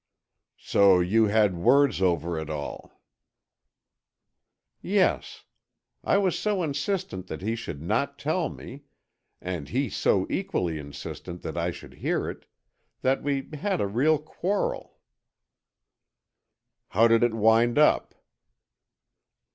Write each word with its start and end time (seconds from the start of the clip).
"So 0.57 0.99
you 0.99 1.25
had 1.27 1.53
words 1.55 2.01
over 2.01 2.39
it 2.39 2.49
all." 2.49 2.99
"Yes, 4.81 5.43
I 6.03 6.17
was 6.17 6.39
so 6.39 6.63
insistent 6.63 7.27
that 7.27 7.43
he 7.43 7.55
should 7.55 7.83
not 7.83 8.17
tell 8.17 8.49
me, 8.49 8.85
and 9.41 9.69
he 9.69 9.91
so 9.91 10.25
equally 10.27 10.79
insistent 10.79 11.43
that 11.43 11.55
I 11.55 11.69
should 11.69 11.93
hear 12.01 12.27
it, 12.27 12.47
that 13.03 13.21
we 13.21 13.47
had 13.53 13.79
a 13.79 13.85
real 13.85 14.17
quarrel." 14.17 14.97
"How 16.87 17.07
did 17.07 17.21
it 17.21 17.35
wind 17.35 17.77
up?" 17.77 18.15